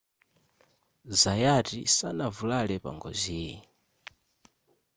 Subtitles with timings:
[1.19, 3.57] zayati sanavulale pa ngoziyi